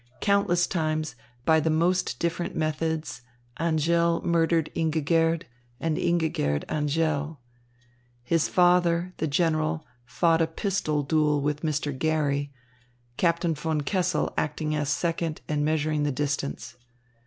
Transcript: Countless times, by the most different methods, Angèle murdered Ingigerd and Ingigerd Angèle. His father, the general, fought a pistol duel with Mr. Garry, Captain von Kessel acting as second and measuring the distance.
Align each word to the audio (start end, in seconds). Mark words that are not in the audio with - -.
Countless 0.19 0.65
times, 0.65 1.15
by 1.45 1.59
the 1.59 1.69
most 1.69 2.17
different 2.17 2.55
methods, 2.55 3.21
Angèle 3.59 4.23
murdered 4.23 4.71
Ingigerd 4.75 5.43
and 5.79 5.95
Ingigerd 5.95 6.65
Angèle. 6.65 7.37
His 8.23 8.47
father, 8.47 9.13
the 9.17 9.27
general, 9.27 9.85
fought 10.03 10.41
a 10.41 10.47
pistol 10.47 11.03
duel 11.03 11.39
with 11.39 11.61
Mr. 11.61 11.95
Garry, 11.95 12.51
Captain 13.17 13.53
von 13.53 13.81
Kessel 13.81 14.33
acting 14.39 14.73
as 14.73 14.89
second 14.89 15.41
and 15.47 15.63
measuring 15.63 16.01
the 16.01 16.11
distance. 16.11 16.77